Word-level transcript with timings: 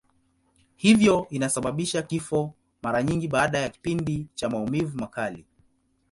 Hivyo 0.75 1.27
inasababisha 1.29 2.01
kifo, 2.01 2.53
mara 2.81 3.03
nyingi 3.03 3.27
baada 3.27 3.57
ya 3.59 3.69
kipindi 3.69 4.27
cha 4.35 4.49
maumivu 4.49 4.97
makali. 4.97 5.45